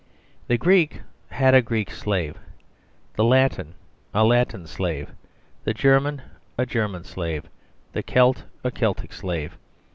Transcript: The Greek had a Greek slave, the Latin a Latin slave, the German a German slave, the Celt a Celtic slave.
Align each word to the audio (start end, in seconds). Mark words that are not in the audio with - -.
The 0.47 0.57
Greek 0.57 1.01
had 1.29 1.53
a 1.53 1.61
Greek 1.61 1.91
slave, 1.91 2.35
the 3.13 3.23
Latin 3.23 3.75
a 4.15 4.23
Latin 4.23 4.65
slave, 4.65 5.13
the 5.63 5.75
German 5.75 6.23
a 6.57 6.65
German 6.65 7.03
slave, 7.03 7.43
the 7.93 8.01
Celt 8.01 8.45
a 8.63 8.71
Celtic 8.71 9.13
slave. 9.13 9.59